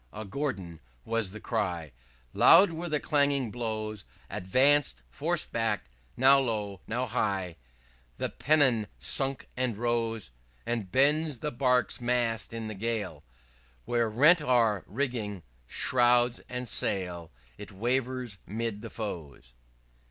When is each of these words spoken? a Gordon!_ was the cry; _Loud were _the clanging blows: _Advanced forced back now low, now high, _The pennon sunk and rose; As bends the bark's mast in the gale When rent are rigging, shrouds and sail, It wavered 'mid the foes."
a 0.11 0.25
Gordon!_ 0.25 0.79
was 1.05 1.29
the 1.29 1.39
cry; 1.39 1.91
_Loud 2.33 2.71
were 2.71 2.89
_the 2.89 2.99
clanging 2.99 3.51
blows: 3.51 4.03
_Advanced 4.31 5.03
forced 5.11 5.51
back 5.51 5.91
now 6.17 6.39
low, 6.39 6.81
now 6.87 7.05
high, 7.05 7.57
_The 8.17 8.35
pennon 8.35 8.87
sunk 8.97 9.47
and 9.55 9.77
rose; 9.77 10.31
As 10.65 10.85
bends 10.85 11.41
the 11.41 11.51
bark's 11.51 12.01
mast 12.01 12.51
in 12.51 12.67
the 12.67 12.73
gale 12.73 13.23
When 13.85 14.01
rent 14.01 14.41
are 14.41 14.83
rigging, 14.87 15.43
shrouds 15.67 16.39
and 16.49 16.67
sail, 16.67 17.29
It 17.59 17.71
wavered 17.71 18.37
'mid 18.47 18.81
the 18.81 18.89
foes." 18.89 19.53